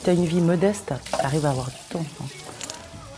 [0.00, 2.02] Si tu as une vie modeste, tu arrives à avoir du temps.
[2.22, 2.24] hein.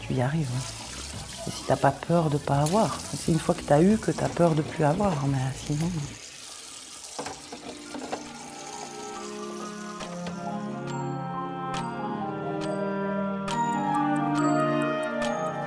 [0.01, 0.49] Tu y arrives.
[0.53, 1.49] hein.
[1.49, 4.11] Si t'as pas peur de pas avoir, c'est une fois que tu as eu que
[4.11, 5.13] tu as peur de plus avoir.
[5.29, 5.87] Mais sinon.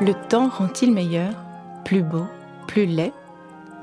[0.01, 1.31] Le temps rend-il meilleur,
[1.85, 2.25] plus beau,
[2.67, 3.13] plus laid?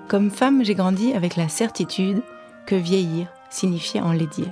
[0.06, 2.22] Comme femme, j'ai grandi avec la certitude
[2.66, 4.48] que vieillir signifiait enlaidir.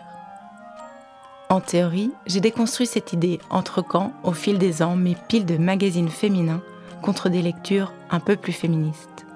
[1.50, 5.56] En théorie, j'ai déconstruit cette idée en troquant au fil des ans mes piles de
[5.56, 6.62] magazines féminins
[7.02, 9.26] contre des lectures un peu plus féministes.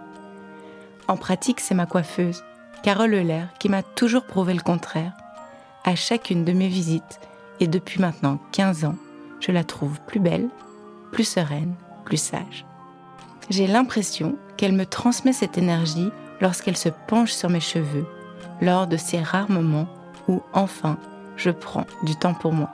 [1.09, 2.45] En pratique, c'est ma coiffeuse,
[2.85, 5.13] Carole Euler, qui m'a toujours prouvé le contraire.
[5.83, 7.19] À chacune de mes visites,
[7.59, 8.97] et depuis maintenant 15 ans,
[9.41, 10.49] je la trouve plus belle,
[11.11, 11.75] plus sereine,
[12.05, 12.65] plus sage.
[13.51, 16.11] J'ai l'impression qu'elle me transmet cette énergie
[16.41, 18.07] lorsqu'elle se penche sur mes cheveux,
[18.61, 19.89] lors de ces rares moments
[20.29, 20.97] où enfin
[21.37, 22.69] je prends du temps pour moi.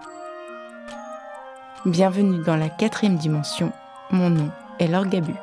[1.86, 3.72] Bienvenue dans la quatrième dimension,
[4.10, 5.34] mon nom est Laure Gabu.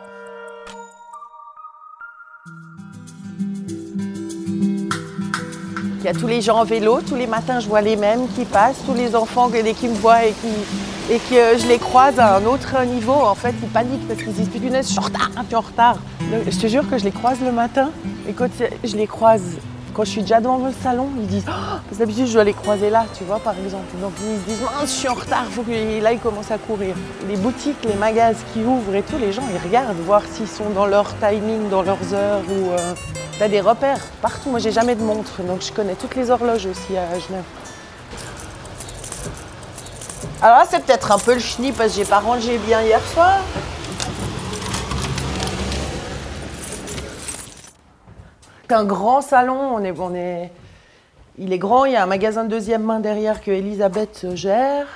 [6.00, 8.28] Il y a tous les gens en vélo, tous les matins je vois les mêmes
[8.36, 12.18] qui passent, tous les enfants que- qui me voient et, qui, que je les croise
[12.20, 13.12] à un autre niveau.
[13.14, 15.56] En fait, ils paniquent parce qu'ils se disent Putain, je suis en retard, tu es
[15.56, 15.98] en retard.
[16.50, 17.90] Je te jure que je les croise le matin
[18.38, 18.48] quand
[18.84, 19.58] je les croise,
[19.98, 22.92] quand je suis déjà devant le salon, ils disent Oh, d'habitude je dois les croiser
[22.92, 23.86] là, tu vois, par exemple.
[24.00, 26.02] Donc ils se disent Mince, je suis en retard, faut que...
[26.04, 26.96] là ils commencent à courir.
[27.28, 30.70] Les boutiques, les magasins qui ouvrent et tout, les gens ils regardent voir s'ils sont
[30.70, 32.70] dans leur timing, dans leurs heures ou.
[32.72, 32.94] euh,
[33.40, 34.50] T'as des repères partout.
[34.50, 37.44] Moi, j'ai jamais de montre, donc je connais toutes les horloges aussi à Genève.
[40.42, 43.00] Alors là, c'est peut-être un peu le chenille parce que j'ai pas rangé bien hier
[43.14, 43.38] soir.
[48.68, 49.76] C'est un grand salon.
[49.76, 50.52] On est, on est,
[51.38, 51.86] il est grand.
[51.86, 54.88] Il y a un magasin de deuxième main derrière que Elisabeth gère.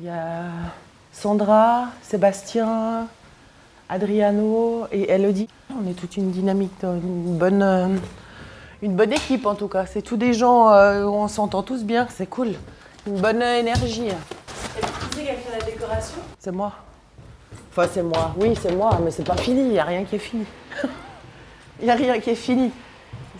[0.00, 0.46] Il y a
[1.12, 3.06] Sandra, Sébastien,
[3.88, 5.48] Adriano et Elodie.
[5.80, 7.86] On est toute une dynamique, une bonne, euh,
[8.82, 9.86] une bonne équipe en tout cas.
[9.86, 12.54] C'est tous des gens euh, où on s'entend tous bien, c'est cool.
[13.06, 14.08] Une bonne euh, énergie.
[16.40, 16.72] C'est moi.
[17.70, 18.34] Enfin, c'est moi.
[18.40, 19.60] Oui, c'est moi, mais c'est pas fini.
[19.60, 20.46] Il n'y a rien qui est fini.
[21.80, 22.72] Il n'y a rien qui est fini.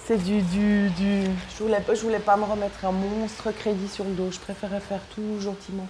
[0.07, 1.23] C'est du, du, du...
[1.57, 4.31] Je voulais, je voulais pas me remettre un monstre crédit sur le dos.
[4.31, 5.87] Je préférais faire tout gentiment.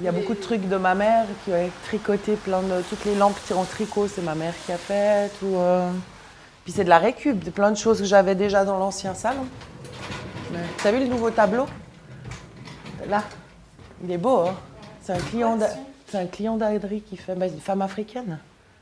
[0.00, 3.04] Il y a beaucoup de trucs de ma mère qui a tricoté plein de toutes
[3.04, 5.30] les lampes en tricot, c'est ma mère qui a fait.
[5.42, 5.90] Ou euh,
[6.64, 9.46] puis c'est de la récup, de plein de choses que j'avais déjà dans l'ancien salon.
[10.52, 10.58] Ouais.
[10.82, 11.66] T'as vu le nouveau tableau?
[13.08, 13.22] Là,
[14.04, 14.38] il est beau.
[14.48, 14.54] Hein
[15.02, 15.70] c'est un client, d'A-
[16.08, 18.38] c'est un client d'Adri qui fait, bah, une femme africaine.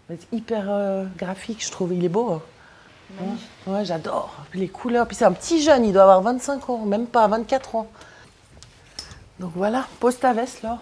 [0.08, 1.92] Mais c'est hyper euh, graphique, je trouve.
[1.94, 2.32] Il est beau.
[2.32, 2.42] hein.
[3.66, 4.34] Ouais, j'adore.
[4.54, 5.06] Les couleurs.
[5.06, 7.88] Puis c'est un petit jeune, il doit avoir 25 ans, même pas 24 ans.
[9.38, 10.78] Donc voilà, pose ta veste, Laure.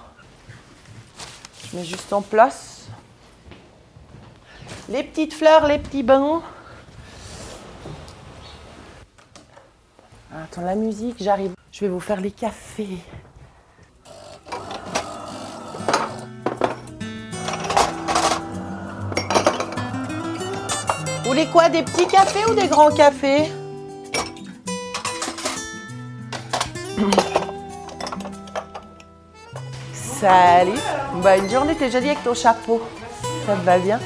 [1.71, 2.87] Je mets juste en place.
[4.89, 6.43] Les petites fleurs, les petits bains.
[10.33, 11.55] Attends, la musique, j'arrive.
[11.73, 12.99] Je vais vous faire les cafés.
[21.35, 23.51] Voulez quoi Des petits cafés ou des grands cafés
[29.93, 30.79] Salut
[31.23, 32.81] Bah une journée, t'es jolie avec ton chapeau.
[33.47, 33.99] Ça te va bien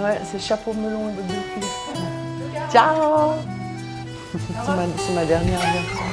[0.00, 1.66] Ouais, c'est chapeau melon et cul.
[2.72, 3.32] Ciao
[4.32, 6.04] C'est ma, c'est ma dernière version.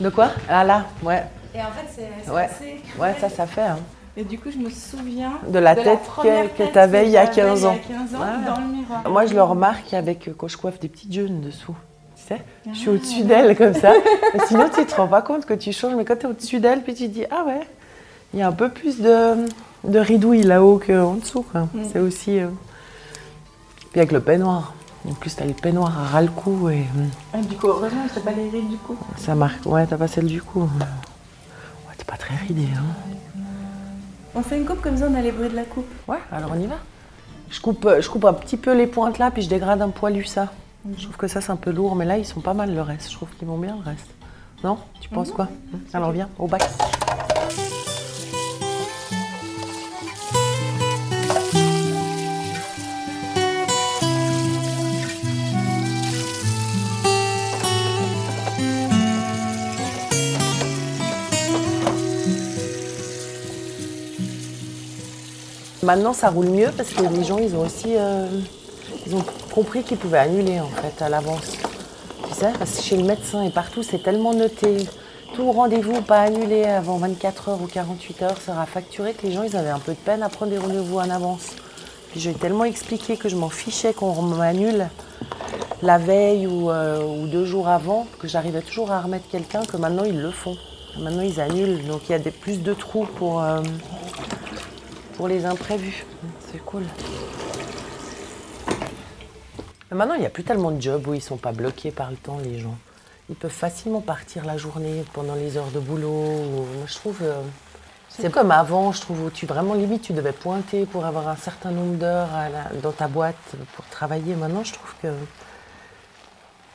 [0.00, 0.30] De quoi?
[0.48, 1.24] Ah là, ouais.
[1.54, 1.86] Et en fait,
[2.24, 2.48] c'est Ouais.
[3.00, 3.60] Ouais, ça, ça fait.
[3.62, 3.78] hein.
[4.16, 7.24] Et du coup, je me souviens De la tête que, que t'avais il y a
[7.24, 7.76] j'avais 15 ans.
[7.88, 8.46] Il y a 15 ans, Ouais.
[8.46, 9.08] dans le miroir.
[9.10, 11.74] Moi, je le remarque avec euh, quand je coiffe des petites jeunes dessous.
[12.16, 12.42] Tu sais,
[12.72, 13.92] je suis au-dessus d'elle comme ça.
[14.46, 15.94] Sinon, tu te rends pas compte que tu changes.
[15.94, 17.66] Mais quand tu es au-dessus d'elle, puis tu te dis Ah ouais,
[18.34, 19.46] il y a un peu plus de,
[19.84, 21.42] de ridouille là-haut qu'en dessous.
[21.42, 21.66] quoi.
[21.92, 22.38] C'est aussi.
[22.38, 22.48] euh,
[23.92, 24.74] Puis avec le peignoir.
[25.08, 28.04] En plus, t'as le peignoir à ras le cou et hum, Ah, du coup, heureusement,
[28.14, 28.96] c'est pas les rides du coup.
[29.16, 29.64] ça marque.
[29.66, 30.68] Ouais, t'as pas celle du cou.
[32.02, 32.66] T'es pas très ridée.
[32.76, 33.42] Hein.
[34.34, 35.86] On fait une coupe comme ça, on a les bruits de la coupe.
[36.08, 36.74] Ouais, alors on y va.
[37.48, 39.90] Je coupe, euh, je coupe un petit peu les pointes là, puis je dégrade un
[39.90, 40.48] poilu ça.
[40.98, 42.82] Je trouve que ça c'est un peu lourd, mais là ils sont pas mal le
[42.82, 43.08] reste.
[43.08, 44.08] Je trouve qu'ils vont bien le reste.
[44.64, 44.78] Non?
[45.00, 45.48] Tu penses quoi?
[45.92, 46.68] Alors viens, au bac.
[65.94, 68.26] Maintenant, ça roule mieux parce que les gens, ils ont aussi, euh,
[69.06, 69.22] ils ont
[69.54, 71.58] compris qu'ils pouvaient annuler en fait à l'avance.
[72.22, 74.88] Puis ça, parce que chez le médecin et partout, c'est tellement noté.
[75.34, 79.42] Tout rendez-vous pas annulé avant 24 heures ou 48 heures sera facturé que les gens,
[79.42, 81.48] ils avaient un peu de peine à prendre des rendez-vous en avance.
[82.16, 84.88] J'ai tellement expliqué que je m'en fichais qu'on m'annule
[85.82, 89.76] la veille ou, euh, ou deux jours avant, que j'arrivais toujours à remettre quelqu'un, que
[89.76, 90.56] maintenant ils le font.
[90.98, 93.60] Maintenant ils annulent, donc il y a plus de trous pour, euh,
[95.16, 96.04] pour les imprévus.
[96.50, 96.84] C'est cool.
[99.90, 101.90] Mais maintenant il n'y a plus tellement de jobs où ils ne sont pas bloqués
[101.90, 102.76] par le temps, les gens.
[103.28, 106.08] Ils peuvent facilement partir la journée pendant les heures de boulot.
[106.10, 107.18] ou- moi, je trouve.
[107.22, 107.40] euh,
[108.08, 111.36] c'est comme avant, je trouve, où tu vraiment limite tu devais pointer pour avoir un
[111.36, 112.28] certain nombre d'heures
[112.82, 113.36] dans ta boîte
[113.74, 114.34] pour travailler.
[114.34, 115.08] Maintenant, je trouve que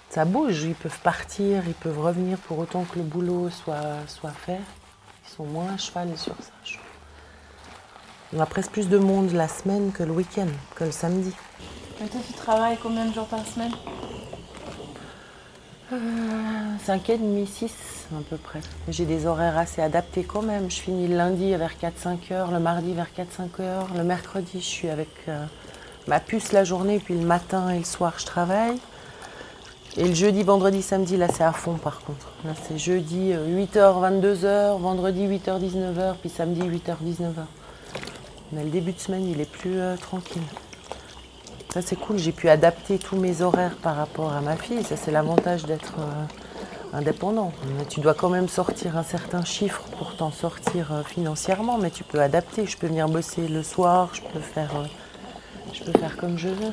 [0.09, 0.63] ça bouge.
[0.63, 4.59] Ils peuvent partir, ils peuvent revenir pour autant que le boulot soit, soit fait.
[5.27, 6.51] Ils sont moins à cheval sur ça.
[6.63, 6.86] je trouve.
[8.35, 11.31] On a presque plus de monde la semaine que le week-end, que le samedi.
[12.03, 13.71] Et toi, tu travailles combien de jours par semaine?
[15.89, 17.71] 5 et demi, 6
[18.11, 18.59] à peu près.
[18.89, 20.69] J'ai des horaires assez adaptés quand même.
[20.69, 24.65] Je finis le lundi vers 4-5 heures, le mardi vers 4-5 heures, le mercredi je
[24.65, 25.45] suis avec euh,
[26.07, 28.77] ma puce la journée, puis le matin et le soir je travaille.
[29.95, 32.27] Et le jeudi, vendredi, samedi, là c'est à fond par contre.
[32.43, 37.45] Là c'est jeudi 8h, 22h, vendredi 8h, 19h, puis samedi 8h, 19h.
[38.53, 40.41] Mais le début de semaine il est plus euh, tranquille.
[41.69, 44.83] Ça c'est cool, j'ai pu adapter tous mes horaires par rapport à ma fille.
[44.83, 47.51] Ça c'est l'avantage d'être euh, indépendant.
[47.77, 51.91] Mais tu dois quand même sortir un certain chiffre pour t'en sortir euh, financièrement, mais
[51.91, 52.65] tu peux adapter.
[52.65, 54.71] Je peux venir bosser le soir, je peux faire,
[56.17, 56.71] comme je veux.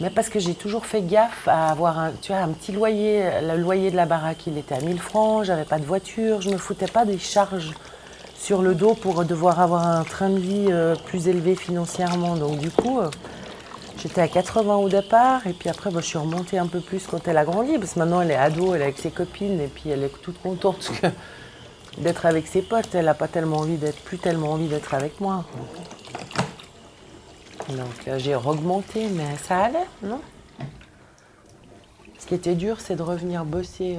[0.00, 3.28] Mais parce que j'ai toujours fait gaffe à avoir un, tu vois, un petit loyer.
[3.42, 6.50] Le loyer de la baraque, il était à 1000 francs, j'avais pas de voiture, je
[6.50, 7.72] me foutais pas des charges
[8.46, 12.36] sur le dos pour devoir avoir un train de vie euh, plus élevé financièrement.
[12.36, 13.10] Donc du coup, euh,
[13.98, 17.06] J'étais à 80 au départ, et puis après, bah, je suis remontée un peu plus
[17.06, 19.58] quand elle a grandi, parce que maintenant elle est ado, elle est avec ses copines,
[19.58, 20.92] et puis elle est toute contente
[21.98, 22.94] d'être avec ses potes.
[22.94, 25.44] Elle n'a pas tellement envie d'être, plus tellement envie d'être avec moi.
[27.70, 30.20] Donc euh, j'ai augmenté, mais ça allait, non?
[32.18, 33.98] Ce qui était dur, c'est de revenir bosser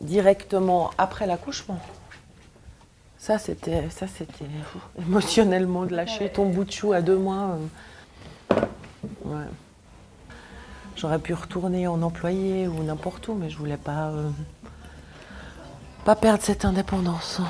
[0.00, 1.80] directement après l'accouchement.
[3.22, 4.46] Ça, c'était, ça, c'était
[4.98, 7.56] émotionnellement de lâcher ton bout de chou à deux mois.
[8.50, 8.56] euh,
[9.24, 9.44] Ouais.
[10.96, 14.28] J'aurais pu retourner en employé ou n'importe où, mais je voulais pas, euh,
[16.04, 17.40] pas perdre cette indépendance.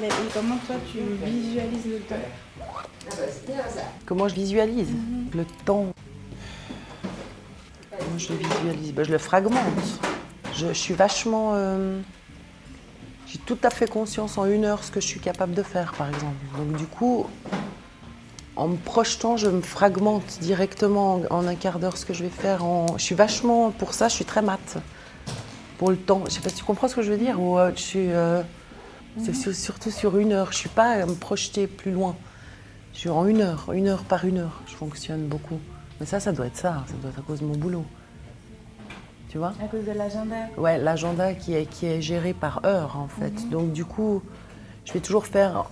[0.00, 2.14] Mais comment toi, tu visualises le temps
[4.06, 4.90] Comment je visualise
[5.34, 5.92] le temps?
[7.90, 8.92] Comment je le visualise?
[8.94, 9.58] Ben, Je le fragmente.
[10.56, 11.52] Je, suis vachement.
[11.54, 12.00] euh,
[13.26, 15.92] J'ai tout à fait conscience en une heure ce que je suis capable de faire,
[15.94, 16.34] par exemple.
[16.58, 17.26] Donc, du coup,
[18.56, 22.30] en me projetant, je me fragmente directement en, un quart d'heure ce que je vais
[22.30, 22.60] faire.
[22.96, 23.70] Je suis vachement.
[23.70, 24.78] Pour ça, je suis très mat.
[25.78, 26.22] Pour le temps.
[26.26, 28.12] Je sais pas si tu comprends ce que je veux dire ou euh, je suis.
[28.12, 28.42] euh,
[29.54, 30.52] surtout sur une heure.
[30.52, 32.16] Je suis pas à me projeter plus loin.
[32.92, 34.60] Je suis en une heure, une heure par une heure.
[34.66, 35.58] Je fonctionne beaucoup.
[35.98, 36.84] Mais ça, ça doit être ça.
[36.86, 37.84] Ça doit être à cause de mon boulot.
[39.30, 42.98] Tu vois À cause de l'agenda Ouais, l'agenda qui est, qui est géré par heure,
[42.98, 43.48] en fait.
[43.48, 44.22] Donc, du coup,
[44.84, 45.66] je vais toujours faire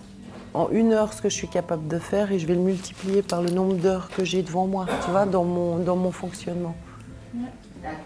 [0.55, 3.21] en une heure ce que je suis capable de faire et je vais le multiplier
[3.21, 6.77] par le nombre d'heures que j'ai devant moi, tu vois, dans mon, dans mon fonctionnement.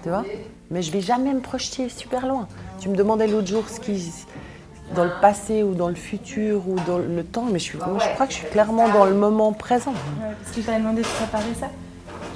[0.02, 0.24] Tu vois?
[0.70, 2.48] Mais je vais jamais me projeter super loin.
[2.80, 4.10] Tu me demandais l'autre jour ce qui.
[4.94, 7.98] dans le passé ou dans le futur ou dans le temps, mais je, suis, moi,
[7.98, 9.92] je crois que je suis clairement dans le moment présent.
[9.92, 11.68] Ouais, parce que je t'avais demandé de préparer ça.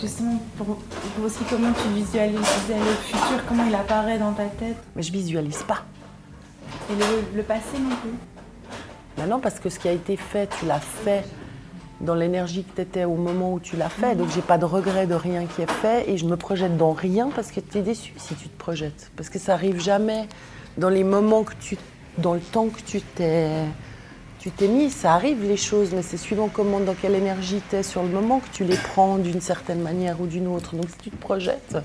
[0.01, 2.39] Justement, pour, pour aussi comment tu visualises
[2.69, 4.77] le futur, comment il apparaît dans ta tête.
[4.95, 5.85] Mais je visualise pas.
[6.91, 8.11] Et le, le passé non plus.
[9.17, 11.25] Maintenant, parce que ce qui a été fait, tu l'as fait
[12.03, 14.15] dans l'énergie que tu étais au moment où tu l'as fait.
[14.15, 16.93] Donc, j'ai pas de regret de rien qui est fait et je me projette dans
[16.93, 19.11] rien parce que tu es déçu si tu te projettes.
[19.17, 20.29] Parce que ça arrive jamais
[20.77, 21.79] dans les moments que tu.
[22.19, 23.51] dans le temps que tu t'es.
[24.47, 27.75] Tu t'es mis, ça arrive les choses, mais c'est suivant comment, dans quelle énergie tu
[27.75, 30.77] es sur le moment que tu les prends d'une certaine manière ou d'une autre.
[30.77, 31.77] Donc si tu te projettes,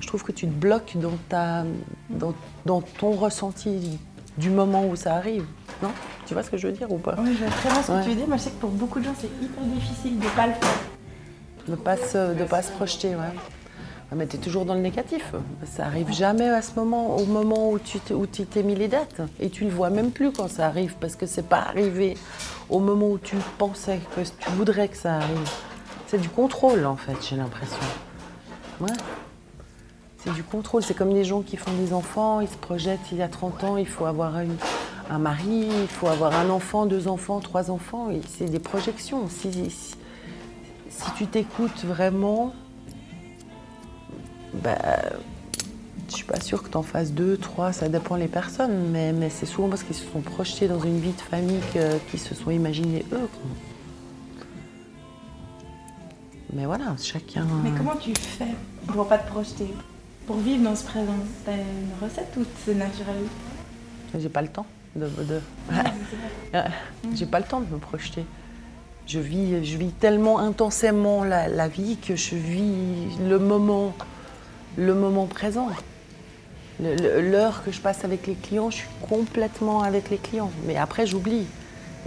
[0.00, 1.64] je trouve que tu te bloques dans, ta,
[2.08, 2.32] dans,
[2.64, 3.98] dans ton ressenti
[4.38, 5.44] du moment où ça arrive.
[5.82, 5.90] Non?
[6.24, 7.14] Tu vois ce que je veux dire ou pas?
[7.18, 8.02] Oui, je vois très bien ce que Ouais.
[8.04, 8.26] tu veux dire.
[8.26, 10.54] Moi, je sais que pour beaucoup de gens, c'est hyper difficile de ne pas le
[10.54, 10.78] faire.
[11.68, 13.34] De pas se, de pas se projeter, ouais.
[14.10, 15.34] Ouais, Mais tu es toujours dans le négatif.
[15.66, 19.20] Ça arrive jamais à ce moment, au moment où tu t'es- t'es mis les dates.
[19.40, 22.16] Et tu le vois même plus quand ça arrive, parce que c'est pas arrivé
[22.70, 25.50] au moment où tu pensais que tu voudrais que ça arrive.
[26.06, 27.76] C'est du contrôle, en fait, j'ai l'impression.
[30.24, 30.82] C'est du contrôle.
[30.82, 33.62] C'est comme les gens qui font des enfants, ils se projettent il y a 30
[33.64, 34.34] ans, il faut avoir
[35.10, 38.08] un mari, il faut avoir un enfant, deux enfants, trois enfants.
[38.36, 39.28] C'est des projections.
[39.28, 42.52] Si- si tu t'écoutes vraiment,
[44.74, 45.00] bah,
[46.10, 49.12] je suis pas sûre que tu en fasses deux, trois, ça dépend les personnes, mais,
[49.12, 51.60] mais c'est souvent parce qu'ils se sont projetés dans une vie de famille
[52.10, 53.28] qu'ils se sont imaginés eux.
[56.52, 57.46] Mais voilà, chacun.
[57.62, 58.46] Mais comment tu fais
[58.86, 59.66] pour pas te projeter?
[60.26, 61.12] Pour vivre dans ce présent?
[61.44, 63.16] T'as une recette ou c'est naturel?
[64.18, 65.06] J'ai pas le temps de.
[65.06, 65.34] de-
[65.70, 65.76] Ouais,
[66.52, 66.70] c'est vrai.
[67.14, 68.24] J'ai pas le temps de me projeter.
[69.06, 73.94] Je vis, je vis tellement intensément la, la vie que je vis le moment,
[74.78, 75.68] le moment présent.
[76.80, 80.52] L'heure que je passe avec les clients, je suis complètement avec les clients.
[80.66, 81.46] Mais après, j'oublie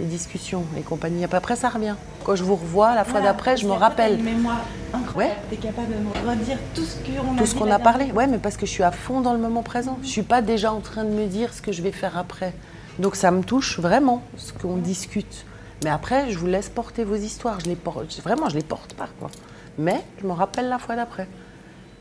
[0.00, 1.24] les discussions et compagnie.
[1.24, 1.94] Après, ça revient.
[2.24, 4.62] Quand je vous revois, la fois Voilà, d'après, je me rappelle une mémoire
[4.94, 5.36] incroyable.
[5.36, 5.42] Ouais.
[5.50, 8.10] T'es capable de me redire tout ce qu'on a tout ce qu'on a parlé.
[8.12, 9.98] Ouais, mais parce que je suis à fond dans le moment présent.
[10.02, 12.54] Je suis pas déjà en train de me dire ce que je vais faire après.
[12.98, 15.44] Donc ça me touche vraiment ce qu'on discute.
[15.84, 17.60] Mais après, je vous laisse porter vos histoires.
[17.60, 19.30] Je les porte, vraiment, je les porte pas quoi.
[19.78, 21.26] Mais je me rappelle la fois d'après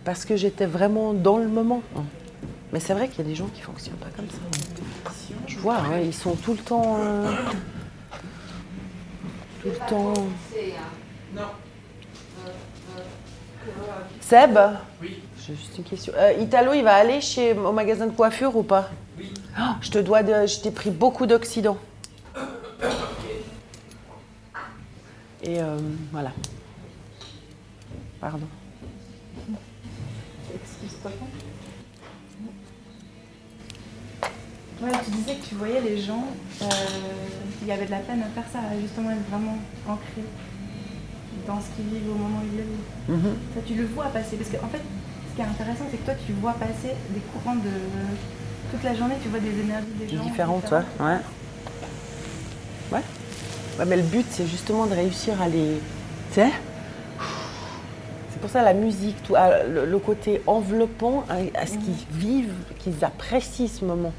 [0.04, 1.82] parce que j'étais vraiment dans le moment.
[2.74, 4.38] Mais c'est vrai qu'il y a des gens qui fonctionnent pas comme ça.
[5.48, 7.32] Je vois, ouais, ils sont tout le temps, euh,
[9.62, 10.14] tout le temps.
[14.22, 14.58] Seb
[15.02, 15.20] Oui.
[15.46, 16.14] J'ai juste une question.
[16.16, 18.90] Euh, Italo, il va aller chez, au magasin de coiffure ou pas?
[19.18, 19.34] Oui.
[19.82, 20.46] je te dois de.
[20.46, 21.78] Je t'ai pris beaucoup d'Occident.
[25.44, 25.78] Et euh,
[26.12, 26.32] voilà.
[28.20, 28.48] Pardon.
[34.82, 36.26] Ouais, tu disais que tu voyais les gens,
[36.62, 36.66] euh,
[37.62, 40.24] il y avait de la peine à faire ça, justement être vraiment ancré
[41.48, 43.26] dans ce qu'ils vivent au moment où ils le vivent.
[43.26, 43.38] Mhm.
[43.56, 44.38] Ça, tu le vois passer.
[44.38, 44.82] Parce qu'en fait,
[45.30, 47.70] ce qui est intéressant, c'est que toi, tu vois passer des courants de.
[48.72, 50.24] Toute la journée, tu vois des énergies des gens.
[50.24, 51.06] Différentes, ouais.
[51.06, 51.18] ouais.
[52.92, 53.02] Ouais.
[53.80, 55.80] Ouais, mais le but, c'est justement de réussir à les.
[56.34, 56.52] Tu sais
[58.42, 62.54] pour ça la musique, tout, à- le, le côté enveloppant, à, à ce qu'ils vivent,
[62.80, 64.12] qu'ils apprécient ce moment.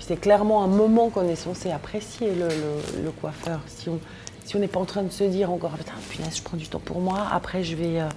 [0.00, 3.60] C'est clairement un moment qu'on est censé apprécier, le, le- le coiffeur.
[3.66, 3.98] Si on
[4.44, 6.66] si on n'est pas en train de se dire encore, putain, punaise, je prends du
[6.66, 8.08] temps pour moi, après je vais, euh,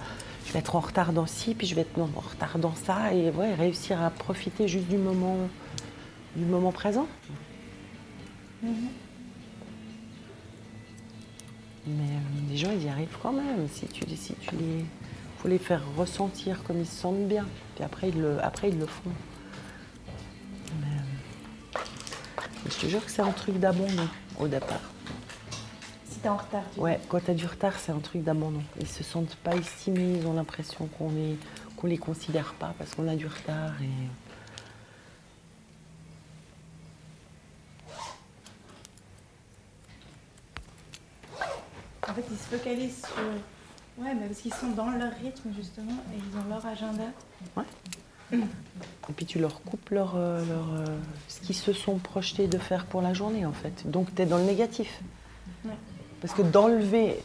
[0.46, 3.12] je vais être en retard dans ci, puis je vais être en retard dans ça,
[3.12, 5.36] et ouais, réussir à profiter juste du moment,
[6.34, 7.06] du moment présent.
[8.62, 8.70] Mais
[11.86, 13.68] euh, les gens, ils y arrivent quand même.
[13.70, 14.84] Si tu, si tu les,
[15.42, 17.48] faut les faire ressentir comme ils se sentent bien.
[17.74, 19.10] Puis après, ils le, après, ils le font.
[20.80, 21.80] Mais, euh,
[22.64, 24.08] mais je te jure que c'est un truc d'abandon
[24.38, 24.92] au départ.
[26.08, 28.62] Si t'es en retard, tu Ouais, quand t'as du retard, c'est un truc d'abandon.
[28.78, 31.36] Ils se sentent pas estimés, ils ont l'impression qu'on les,
[31.76, 33.72] qu'on les considère pas parce qu'on a du retard.
[33.82, 33.88] Et...
[42.08, 43.16] En fait, ils se focalisent sur.
[43.98, 47.04] Ouais, mais parce qu'ils sont dans leur rythme, justement, et ils ont leur agenda.
[48.32, 50.86] Et puis tu leur coupes leur, euh, leur, euh,
[51.28, 53.90] ce qu'ils se sont projetés de faire pour la journée en fait.
[53.90, 55.02] Donc tu es dans le négatif.
[55.64, 55.72] Ouais.
[56.22, 57.18] Parce que d'enlever,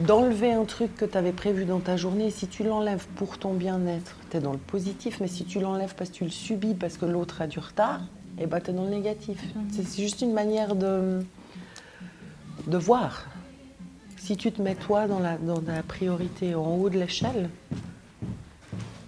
[0.00, 3.54] d'enlever un truc que tu avais prévu dans ta journée, si tu l'enlèves pour ton
[3.54, 5.18] bien-être, tu es dans le positif.
[5.20, 8.02] Mais si tu l'enlèves parce que tu le subis, parce que l'autre a du retard,
[8.38, 9.42] et ben tu es dans le négatif.
[9.70, 11.24] C'est, c'est juste une manière de,
[12.66, 13.26] de voir.
[14.30, 17.50] Si tu te mets toi dans la, dans la priorité en haut de l'échelle,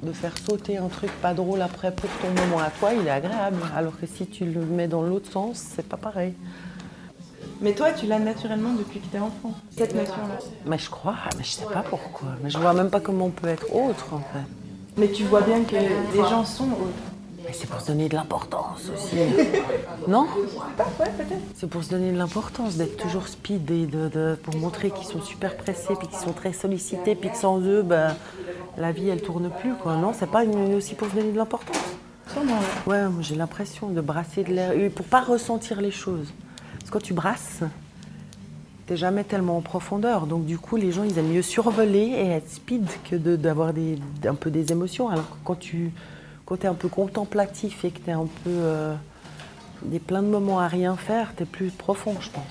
[0.03, 3.11] de faire sauter un truc pas drôle après pour ton moment à toi, il est
[3.11, 3.59] agréable.
[3.77, 6.35] Alors que si tu le mets dans l'autre sens, c'est pas pareil.
[7.61, 10.39] Mais toi, tu l'as naturellement depuis que t'es enfant, cette notion-là.
[10.67, 12.31] Mais je crois, mais je sais pas pourquoi.
[12.43, 14.97] Mais je vois même pas comment on peut être autre en fait.
[14.97, 17.12] Mais tu vois bien que les gens sont autres.
[17.53, 19.17] Mais c'est pour se donner de l'importance aussi.
[20.09, 20.27] non.
[21.55, 25.07] C'est pour se donner de l'importance, d'être toujours speed et de, de- pour montrer qu'ils
[25.07, 28.17] sont super pressés, puis qu'ils sont très sollicités, puis que sans eux, ben,
[28.79, 29.75] la vie elle tourne plus.
[29.75, 29.97] Quoi.
[29.97, 31.77] Non, c'est pas une- aussi pour se donner de l'importance.
[32.87, 33.03] Ouais.
[33.21, 36.33] J'ai l'impression de brasser de l'air pour pas ressentir les choses.
[36.79, 37.61] Parce que quand tu brasses,
[38.87, 40.27] t'es jamais tellement en profondeur.
[40.27, 43.73] Donc du coup, les gens ils aiment mieux survoler et être speed que d'avoir
[44.25, 45.11] un peu des émotions.
[45.11, 45.93] Alors que quand tu
[46.61, 48.95] es un peu contemplatif et que tu es un peu euh,
[49.83, 52.45] des plein de moments à rien faire, tu es plus profond, je pense.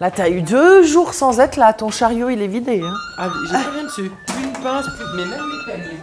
[0.00, 1.72] Là, tu as eu deux jours sans être là.
[1.74, 2.80] Ton chariot, il est vidé.
[2.82, 2.94] hein.
[3.18, 4.10] Ah, j'ai plus rien dessus.
[4.26, 5.04] Plus une pince, plus...
[5.16, 5.98] mais même les peignes.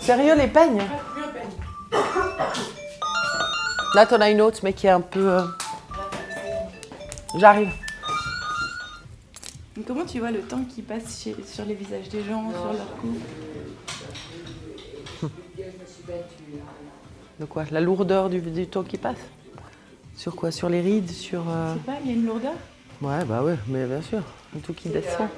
[0.00, 0.76] Sérieux, les peignes?
[1.12, 2.02] Plus un peigne.
[3.94, 5.28] Là, t'en as une autre, mais qui est un peu.
[5.28, 5.42] euh,
[7.38, 7.70] J'arrive.
[9.86, 12.96] Comment tu vois le temps qui passe chez- sur les visages des gens, sur leur
[13.00, 13.16] cou
[17.40, 17.64] De quoi?
[17.70, 19.16] La lourdeur du, du temps qui passe?
[20.16, 20.50] Sur quoi?
[20.50, 21.10] Sur les rides?
[21.10, 21.44] Sur.
[21.48, 22.52] euh, Je sais pas, il y a une lourdeur?
[23.00, 24.22] Ouais, bah ouais, mais bien sûr.
[24.54, 25.28] Le tout qui descend.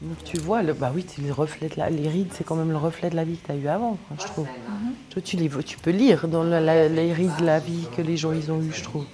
[0.00, 2.56] Donc tu vois, le, bah oui, c'est le reflet de la- les rides, c'est quand
[2.56, 4.46] même le reflet de la vie que tu as eu avant, quoi, je trouve.
[5.10, 8.02] Toi, tu, les, tu peux lire dans la- la- les rides de la vie que
[8.02, 9.04] les gens ils ont eu, je trouve.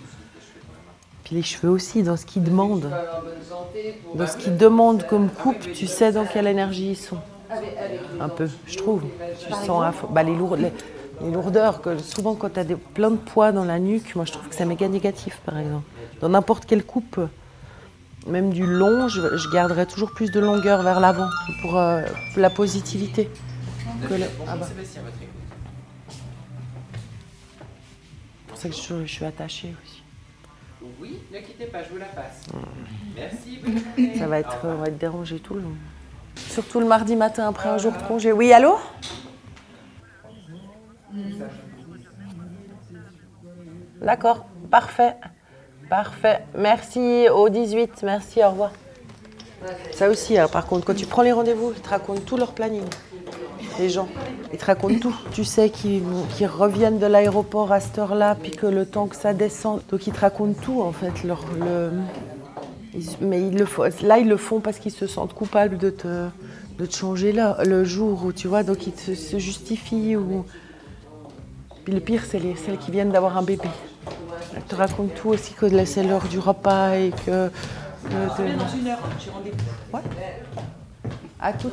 [1.25, 2.91] Puis les cheveux aussi, dans ce qu'ils demandent.
[4.15, 7.19] Dans ce qu'ils demandent comme coupe, tu sais dans quelle énergie ils sont.
[8.21, 9.03] Un peu, je trouve.
[9.45, 10.73] Tu sens bah, les, lourd- les-
[11.23, 14.25] les lourdeurs, que souvent quand tu as des, plein de poids dans la nuque, moi
[14.25, 15.85] je trouve que c'est méga négatif par exemple.
[16.21, 17.21] Dans n'importe quelle coupe,
[18.27, 21.29] même du long, je, je garderais toujours plus de longueur vers l'avant
[21.63, 22.03] pour euh,
[22.37, 23.29] la positivité.
[24.09, 25.01] Que le- ah bah, c'est
[28.47, 30.03] pour ça que je, je suis attachée aussi.
[31.01, 32.43] Oui, ne quittez pas, je vous la passe.
[33.15, 34.19] Merci, bonne journée.
[34.19, 35.75] Ça va être, on va être dérangé tout le long.
[36.49, 38.33] Surtout le mardi matin après un jour de congé.
[38.33, 38.77] Oui, allô?
[44.01, 45.17] D'accord, parfait.
[45.89, 46.45] Parfait.
[46.57, 48.03] Merci au 18.
[48.03, 48.73] Merci, au revoir.
[49.93, 52.53] Ça aussi, hein, par contre, quand tu prends les rendez-vous, ils te racontent tout leur
[52.53, 52.85] planning.
[53.79, 54.09] Les gens,
[54.53, 55.15] ils te racontent tout.
[55.33, 56.03] Tu sais qu'ils
[56.47, 59.83] reviennent de l'aéroport à cette heure-là, puis que le temps que ça descend.
[59.91, 61.25] Donc ils te racontent tout, en fait.
[61.25, 61.91] Leur, le...
[63.21, 66.27] mais ils le font, là, ils le font parce qu'ils se sentent coupables de te,
[66.79, 70.17] de te changer là, le jour où, tu vois, donc ils te- se justifient.
[70.17, 70.45] Ou...
[71.85, 73.69] Puis le pire, c'est les, celles qui viennent d'avoir un bébé.
[74.57, 77.49] Elles te racontent tout aussi, que c'est l'heure du repas et que...
[77.49, 79.99] que te- Dans une heure, j'ai rendez-vous.
[81.41, 81.73] à toutes.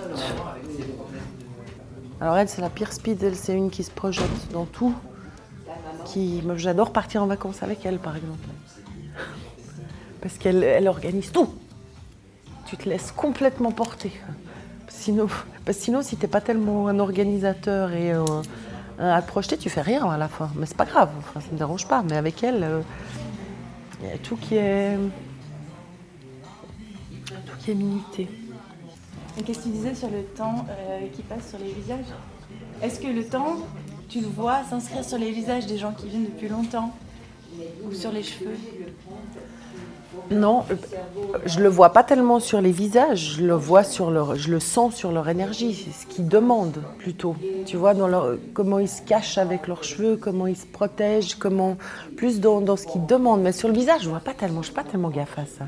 [2.19, 4.93] Alors elle, c'est la pire speed, elle, c'est une qui se projette dans tout.
[6.05, 8.47] Qui, j'adore partir en vacances avec elle, par exemple.
[10.21, 11.49] Parce qu'elle elle organise tout.
[12.65, 14.11] Tu te laisses complètement porter.
[14.89, 15.27] Sinon,
[15.65, 18.41] parce que sinon si t'es pas tellement un organisateur et un
[18.99, 20.49] à te projeter, tu fais rien à la fin.
[20.55, 22.03] Mais c'est pas grave, enfin, ça me dérange pas.
[22.09, 22.81] Mais avec elle, euh,
[24.01, 24.97] il y a tout qui est,
[27.27, 28.27] tout qui est minuté.
[29.37, 32.05] Et qu'est-ce que tu disais sur le temps euh, qui passe sur les visages?
[32.81, 33.57] Est-ce que le temps,
[34.09, 36.91] tu le vois s'inscrire sur les visages des gens qui viennent depuis longtemps?
[37.85, 38.57] Ou sur les cheveux?
[40.29, 40.75] Non, euh,
[41.45, 44.59] je le vois pas tellement sur les visages, je le vois sur leur, je le
[44.59, 47.35] sens sur leur énergie, ce qu'ils demandent plutôt.
[47.65, 47.93] Tu vois,
[48.53, 51.77] comment ils se cachent avec leurs cheveux, comment ils se protègent, comment
[52.17, 53.41] plus dans, dans ce qu'ils demandent.
[53.41, 55.65] Mais sur le visage, je vois pas tellement, je suis pas tellement gaffe à ça.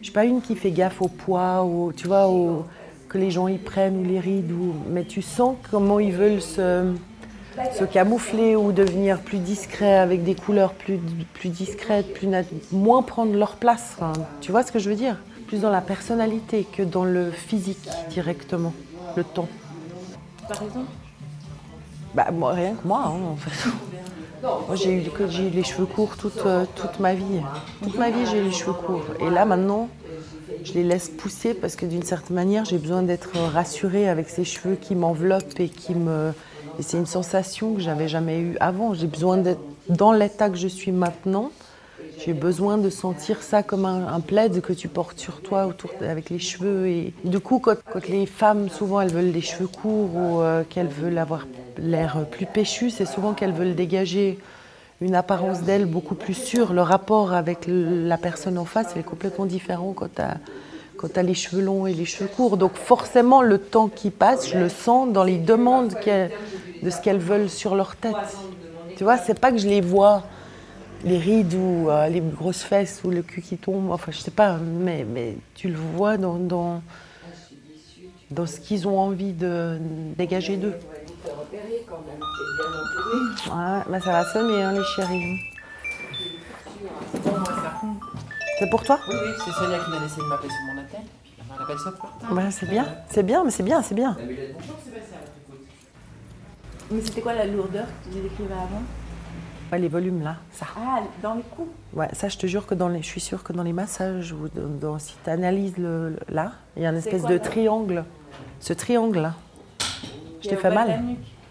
[0.00, 2.64] Je suis pas une qui fait gaffe au poids, au, tu vois, au,
[3.08, 6.42] que les gens y prennent ou les rides, ou, mais tu sens comment ils veulent
[6.42, 6.84] se
[7.72, 10.98] se camoufler ou devenir plus discret avec des couleurs plus,
[11.34, 13.96] plus discrètes, plus nat- moins prendre leur place.
[13.96, 15.16] Enfin, tu vois ce que je veux dire?
[15.46, 18.72] Plus dans la personnalité que dans le physique directement,
[19.16, 19.48] le temps.
[20.48, 20.90] Par exemple?
[22.14, 23.68] Bah, moi, rien que moi, hein, en fait.
[24.42, 27.40] Moi, j'ai eu, eu les cheveux courts toute, euh, toute ma vie.
[27.82, 29.04] Toute ma vie, j'ai eu les cheveux courts.
[29.20, 29.88] Et là, maintenant,
[30.64, 34.44] je les laisse pousser parce que d'une certaine manière, j'ai besoin d'être rassurée avec ces
[34.44, 36.32] cheveux qui m'enveloppent et qui me.
[36.78, 38.92] Et c'est une sensation que j'avais jamais eue avant.
[38.94, 41.50] J'ai besoin d'être dans l'état que je suis maintenant.
[42.24, 46.30] J'ai besoin de sentir ça comme un, plaid que tu portes sur toi autour avec
[46.30, 46.86] les cheveux.
[46.88, 47.76] Et du coup, quand,
[48.08, 51.46] les femmes, souvent, elles veulent des cheveux courts ou euh, qu'elles veulent avoir
[51.78, 54.38] l'air plus péchu, c'est souvent qu'elles veulent dégager
[55.00, 56.72] une apparence d'elles beaucoup plus sûre.
[56.72, 60.38] Le rapport avec la personne en face est complètement différent quand tu as,
[60.96, 62.56] quand t'as les cheveux longs et les cheveux courts.
[62.56, 66.30] Donc forcément, le temps qui passe, je le sens dans les demandes qu'elles-
[66.82, 68.16] de ce qu'elles veulent sur leur tête.
[68.96, 70.24] Tu vois, c'est pas que je les vois,
[71.04, 74.30] les rides ou euh, les grosses fesses ou le cul qui tombe, enfin je sais
[74.30, 76.82] pas, mais, mais tu le vois dans, dans,
[78.30, 79.78] dans ce qu'ils ont envie de
[80.16, 80.74] dégager d'eux.
[83.46, 85.38] Ouais, bah ça va sonner, hein, les chéris.
[88.58, 88.98] C'est pour toi?
[89.08, 91.00] Oui, oui, c'est Sonia qui vient d'essayer de m'appeler sur mon appel.
[91.22, 94.18] Puis elle appelle ça pour Bah, C'est bien, c'est bien, mais c'est bien, c'est bien.
[96.90, 98.82] Mais c'était quoi la lourdeur que tu décrivais avant
[99.72, 100.66] Ouais, les volumes là, ça.
[100.78, 103.42] Ah, dans les coups Ouais, ça, je te jure que dans les, je suis sûre
[103.42, 106.90] que dans les massages ou dans, si tu analyses le, le- là, il y a
[106.90, 108.04] une espèce quoi, de triangle.
[108.60, 109.34] Ce triangle là,
[110.40, 111.00] je t'ai fait mal.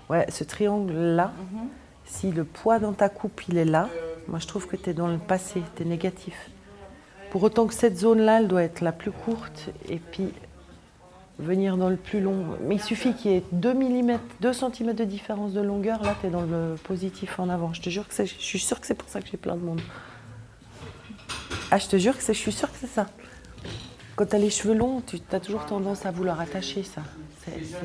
[0.09, 1.67] Ouais, ce triangle là, Mhm.
[2.05, 3.89] si le poids dans ta coupe il est là,
[4.29, 6.49] moi je trouve que tu es dans le passé, tu es négatif.
[7.31, 10.31] Pour autant que cette zone là, elle doit être la plus courte et puis
[11.39, 12.45] venir dans le plus long.
[12.67, 16.15] Mais il suffit qu'il y ait 2 mm, 2 cm de différence de longueur, là
[16.21, 17.73] tu es dans le positif en avant.
[17.73, 19.55] Je te jure que c'est- je suis sûre que c'est pour ça que j'ai plein
[19.55, 19.81] de monde.
[21.71, 23.07] Ah, je te jure que c'est- je suis sûre que c'est ça.
[24.15, 27.01] Quand tu as les cheveux longs, tu as toujours tendance à vouloir attacher ça.
[27.43, 27.75] C'est c'est-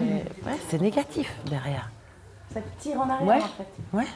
[0.47, 1.91] ouais, c'est négatif derrière.
[2.55, 3.43] Ça te tire en arrière Ouais.
[3.43, 3.97] en fait.
[3.97, 4.07] Ouais.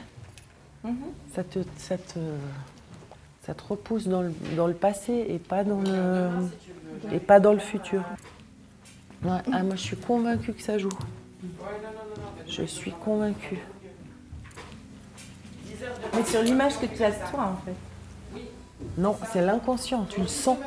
[0.85, 0.97] Mhm.
[1.35, 2.19] Ça te, ça te,
[3.45, 6.29] ça te repousse dans le, dans le passé et pas dans le,
[7.13, 8.03] et pas dans le futur.
[9.25, 10.91] Ouais, ah, moi, je suis convaincue que ça joue.
[12.47, 13.59] Je suis convaincue.
[16.15, 18.41] Mais sur l'image que tu as de toi, en fait.
[18.99, 20.59] Non, c'est l'inconscient, tu le sens.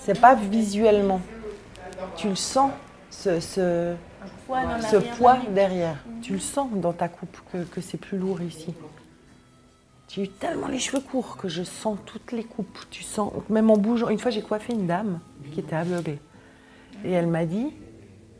[0.00, 1.20] C'est pas visuellement.
[2.16, 2.70] Tu le sens,
[3.10, 3.94] ce, ce,
[4.46, 5.96] Poids dans ce poids derrière.
[6.22, 8.74] Tu le sens dans ta coupe que, que c'est plus lourd ici.
[10.08, 12.78] J'ai eu tellement les cheveux courts que je sens toutes les coupes.
[12.90, 14.08] Tu sens, même en bougeant.
[14.08, 15.20] Une fois, j'ai coiffé une dame
[15.52, 16.18] qui était aveuglée.
[17.04, 17.72] Et elle m'a dit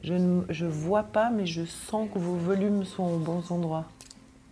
[0.03, 3.87] Je ne je vois pas, mais je sens que vos volumes sont aux bons endroits.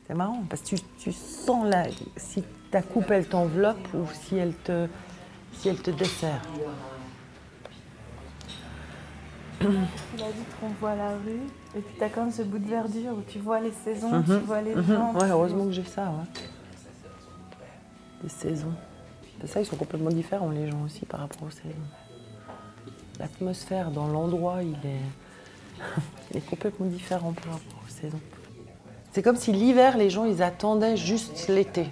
[0.07, 1.85] C'est marrant parce que tu, tu sens la,
[2.16, 4.87] si ta coupe elle t'enveloppe ou si elle te,
[5.53, 6.42] si elle te dessert.
[9.62, 11.42] Il a dit qu'on voit la rue,
[11.77, 14.33] et puis tu as comme ce bout de verdure où tu vois les saisons, tu
[14.38, 15.12] vois les gens.
[15.12, 15.16] Mhm.
[15.16, 16.05] Ouais, heureusement que j'ai ça.
[16.05, 16.42] Ouais.
[18.23, 18.73] Des saisons.
[19.40, 21.77] C'est ça, ils sont complètement différents, les gens aussi, par rapport aux saisons.
[23.20, 26.40] L'atmosphère dans l'endroit, il est...
[26.40, 28.20] complètement différent par rapport aux saisons.
[29.12, 31.87] C'est comme si l'hiver, les gens, ils attendaient juste l'été.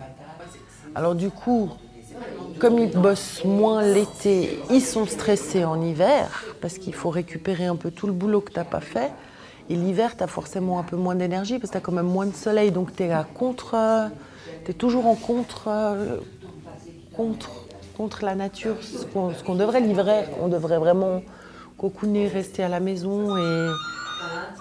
[0.95, 1.71] Alors du coup,
[2.59, 7.77] comme ils bossent moins l'été, ils sont stressés en hiver, parce qu'il faut récupérer un
[7.77, 9.13] peu tout le boulot que tu n'as pas fait.
[9.69, 12.07] Et l'hiver, tu as forcément un peu moins d'énergie, parce que tu as quand même
[12.07, 13.77] moins de soleil, donc tu es contre...
[14.65, 15.69] Tu es toujours en contre...
[15.69, 16.17] euh,
[17.19, 17.68] contre,
[17.99, 19.05] contre la nature, ce
[19.45, 20.25] qu'on devrait livrer.
[20.41, 21.21] On devrait vraiment
[21.77, 23.37] cocooner, rester à la maison.
[23.37, 23.69] Et,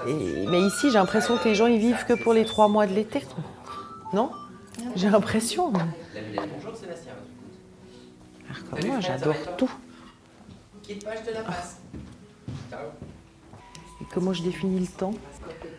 [0.09, 2.87] et- mais ici, j'ai l'impression que les gens, ils vivent que pour les trois mois
[2.87, 3.23] de l'été.
[4.11, 4.31] Non?
[4.95, 5.71] J'ai l'impression.
[5.71, 7.13] Bonjour Sébastien.
[8.73, 9.71] Alors moi, j'adore tout.
[10.83, 11.77] Quitte pas, je te la passe.
[12.69, 12.79] Ciao.
[14.01, 15.13] Et comment je définis le temps?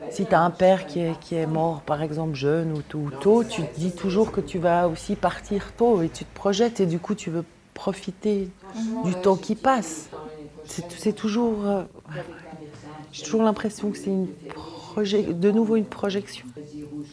[0.08, 2.98] Si tu as un père qui est, qui est mort, par exemple, jeune ou tôt,
[3.00, 6.32] ou tôt, tu te dis toujours que tu vas aussi partir tôt et tu te
[6.34, 8.52] projettes et du coup, tu veux profiter
[9.02, 10.10] du temps qui passe.
[10.64, 11.66] C'est toujours.
[11.66, 11.84] euh,
[13.12, 14.34] J'ai toujours l'impression que c'est une
[14.96, 16.46] de nouveau une projection.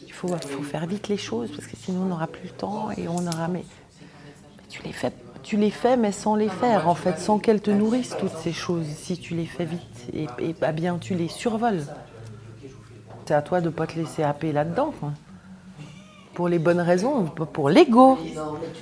[0.06, 2.90] Il faut, faut faire vite les choses parce que sinon on n'aura plus le temps
[2.92, 3.48] et on aura.
[3.48, 3.66] Mais,
[4.58, 5.12] mais tu les fais.
[5.42, 8.52] Tu les fais, mais sans les faire, en fait, sans qu'elles te nourrissent, toutes ces
[8.52, 10.06] choses, si tu les fais vite.
[10.12, 11.88] Et, et bah bien, tu les survoles.
[13.26, 14.94] C'est à toi de ne pas te laisser happer là-dedans.
[16.34, 18.18] Pour les bonnes raisons, pour l'ego.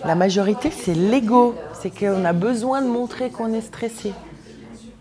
[0.05, 1.55] La majorité, c'est l'ego.
[1.73, 4.13] C'est qu'on a besoin de montrer qu'on est stressé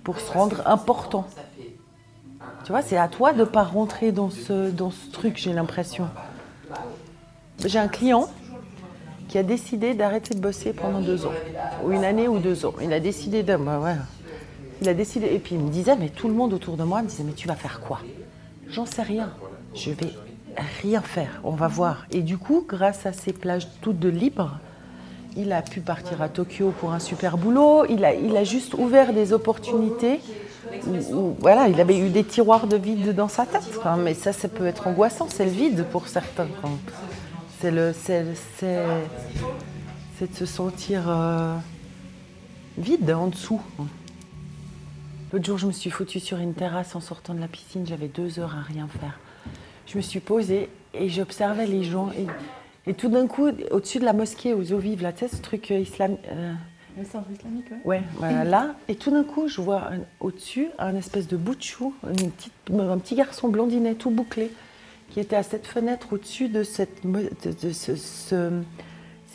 [0.03, 1.27] pour se rendre important.
[2.63, 5.51] Tu vois, c'est à toi de ne pas rentrer dans ce, dans ce truc, j'ai
[5.51, 6.07] l'impression.
[7.65, 8.29] J'ai un client
[9.27, 11.33] qui a décidé d'arrêter de bosser pendant deux ans,
[11.83, 12.73] ou une année ou deux ans.
[12.81, 13.57] Il a décidé de.
[13.57, 13.95] bah.
[14.81, 15.27] Il a décidé.
[15.27, 17.33] Et puis il me disait, mais tout le monde autour de moi me disait, mais
[17.33, 17.99] tu vas faire quoi?
[18.73, 19.29] J'en sais rien.
[19.75, 20.09] Je vais
[20.81, 21.39] rien faire.
[21.43, 22.07] On va voir.
[22.09, 24.57] Et du coup, grâce à ces plages toutes de libre,
[25.37, 27.85] il a pu partir à Tokyo pour un super boulot.
[27.87, 30.19] Il a, juste ouvert des opportunités.
[31.39, 33.79] Voilà, il avait eu des tiroirs de vide dans sa tête.
[33.99, 35.27] Mais ça, ça peut être angoissant.
[35.29, 36.47] C'est le vide pour certains.
[37.61, 38.33] C'est le, c'est de
[40.35, 41.55] se sentir euh,
[42.79, 43.61] vide en dessous.
[45.33, 47.85] L'autre jour, je me suis foutue sur une terrasse en sortant de la piscine.
[47.87, 49.19] J'avais deux heures à rien faire.
[49.87, 52.11] Je me suis posée et j'observais les gens.
[52.11, 52.27] Et,
[52.91, 55.41] et tout d'un coup, au-dessus de la mosquée aux eaux vives, là, tu sais, ce
[55.41, 56.53] truc euh, islam, euh,
[56.99, 57.79] Le centre islamique, ouais.
[57.97, 58.75] Ouais, voilà, là.
[58.87, 62.53] Et tout d'un coup, je vois au-dessus un espèce de bout de chou, une petite-
[62.71, 64.51] un petit garçon blondinet tout bouclé,
[65.09, 68.61] qui était à cette fenêtre au-dessus de, cette, mo- de, de ce, ce-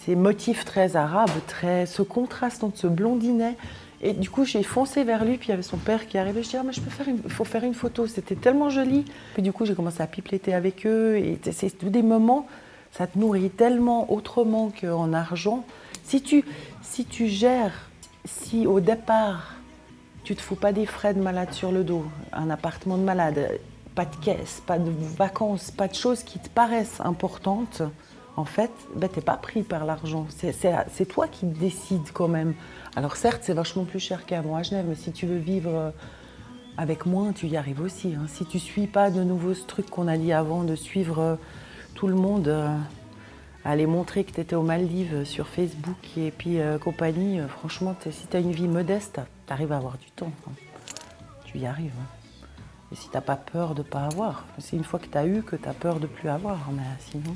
[0.04, 3.56] ces motifs très arabes, très, ce contraste entre ce blondinet.
[4.00, 6.42] Et du coup, j'ai foncé vers lui, puis il y avait son père qui arrivait.
[6.42, 8.06] Je dis, ah, mais je peux faire une, faut faire une photo.
[8.06, 9.04] C'était tellement joli.
[9.34, 11.16] Puis du coup, j'ai commencé à pipeletter avec eux.
[11.18, 12.46] Et c'est- des moments,
[12.92, 15.64] ça te nourrit tellement autrement qu'en argent.
[16.04, 16.44] Si tu,
[16.82, 17.90] si tu gères,
[18.24, 19.54] si au départ,
[20.24, 23.58] tu te fous pas des frais de malade sur le dos, un appartement de malade,
[23.94, 27.82] pas de caisse, pas de vacances, pas de choses qui te paraissent importantes,
[28.38, 30.26] en fait, ben, tu n'es pas pris par l'argent.
[30.30, 30.52] C'est-
[31.08, 32.54] toi qui décides quand même.
[32.94, 35.90] Alors certes, c'est vachement plus cher qu'avant à Genève, mais si tu veux vivre euh,
[36.76, 38.14] avec moins, tu y arrives aussi.
[38.14, 38.26] hein.
[38.28, 41.34] Si tu suis pas de nouveau ce truc qu'on a dit avant, de suivre euh,
[41.94, 42.76] tout le monde, euh,
[43.64, 48.28] aller montrer que tu étais aux Maldives sur Facebook et puis compagnie, franchement, t'es- si
[48.28, 50.30] tu as une vie modeste, tu arrives à avoir du temps.
[50.46, 50.52] hein.
[51.44, 51.92] Tu y arrives.
[52.00, 52.46] hein.
[52.92, 55.42] Et si t'as pas peur de pas avoir, c'est une fois que tu as eu
[55.42, 56.58] que tu as peur de plus avoir.
[56.72, 57.34] Mais sinon.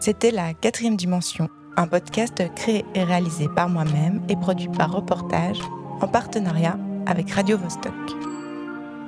[0.00, 5.60] C'était la quatrième dimension, un podcast créé et réalisé par moi-même et produit par Reportage
[6.00, 7.92] en partenariat avec Radio Vostok.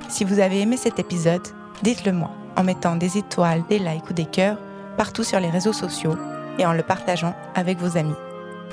[0.09, 1.47] Si vous avez aimé cet épisode,
[1.81, 4.59] dites-le moi en mettant des étoiles, des likes ou des cœurs
[4.97, 6.15] partout sur les réseaux sociaux
[6.59, 8.13] et en le partageant avec vos amis.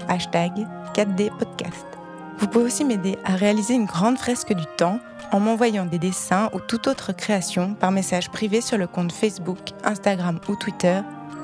[0.08, 0.52] Hashtag
[0.94, 1.97] 4D Podcast.
[2.38, 5.00] Vous pouvez aussi m'aider à réaliser une grande fresque du temps
[5.32, 9.58] en m'envoyant des dessins ou toute autre création par message privé sur le compte Facebook,
[9.82, 11.00] Instagram ou Twitter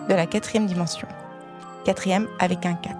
[0.09, 1.09] de la quatrième dimension.
[1.85, 2.95] Quatrième avec un 4.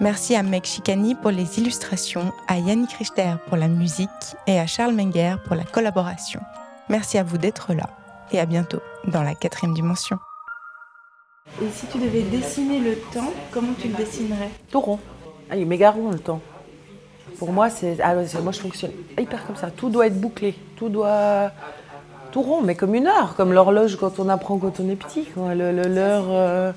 [0.00, 4.08] Merci à Meg Chicani pour les illustrations, à Yannick Richter pour la musique
[4.46, 6.40] et à Charles Menger pour la collaboration.
[6.88, 7.90] Merci à vous d'être là
[8.30, 10.18] et à bientôt dans la quatrième dimension.
[11.60, 14.50] Et si tu devais dessiner le temps, comment tu le dessinerais?
[14.70, 15.00] Tout rond.
[15.50, 16.40] Ah, il est méga rond le temps.
[17.38, 17.66] Pour moi.
[17.66, 17.70] Ah,
[18.26, 19.70] c'est- moi, je fonctionne hyper comme ça.
[19.70, 20.54] Tout doit être bouclé.
[20.76, 21.50] Tout doit.
[22.32, 25.26] Tout rond, mais comme une heure, comme l'horloge quand on apprend quand on est petit.
[25.36, 26.24] Le- L'heure.
[26.28, 26.72] euh,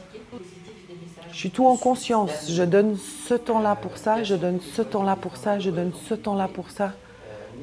[1.34, 2.50] Je suis tout en conscience.
[2.52, 2.98] Je donne
[3.28, 6.70] ce temps-là pour ça, je donne ce temps-là pour ça, je donne ce temps-là pour
[6.70, 6.92] ça.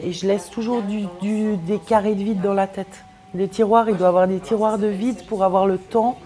[0.03, 1.05] Et je laisse toujours du,
[1.67, 3.05] des carrés de vide dans la tête.
[3.35, 6.19] Des tiroirs, il doit avoir des tiroirs de vide pour avoir le temps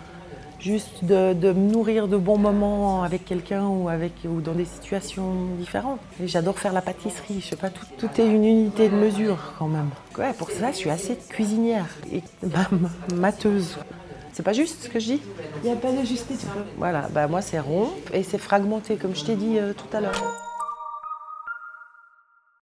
[0.63, 4.65] juste de, de me nourrir de bons moments avec quelqu'un ou, avec, ou dans des
[4.65, 6.01] situations différentes.
[6.23, 9.55] Et j'adore faire la pâtisserie, je sais pas, tout, tout est une unité de mesure
[9.59, 9.91] quand même.
[10.19, 13.77] Ouais, pour ça, je suis assez cuisinière et bah, ma- mateuse.
[14.33, 15.21] C'est pas juste ce que je dis?
[15.63, 16.35] Il n'y a pas de juste et
[16.79, 20.01] Voilà, bah moi c'est rond et c'est fragmenté comme je t'ai dit euh, tout à
[20.01, 20.52] l'heure.